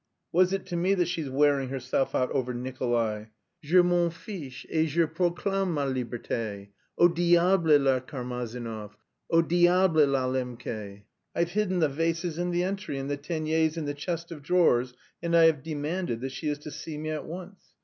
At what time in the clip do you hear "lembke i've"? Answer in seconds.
10.25-11.51